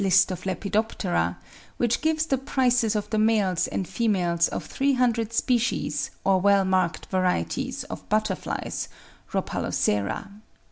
[0.03, 1.37] list of Lepidoptera,
[1.77, 7.05] which gives the prices of the males and females of 300 species or well marked
[7.11, 8.87] varieties of butterflies
[9.31, 10.31] (Rhopalocera).